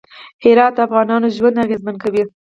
[0.43, 2.23] هرات د افغانانو ژوند اغېزمن کوي.